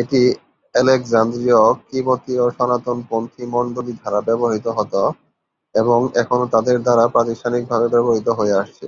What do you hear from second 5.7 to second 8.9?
এবং এখনো তাদের দ্বারা প্রাতিষ্ঠানিকভাবে ব্যবহৃত হয়ে আসছে।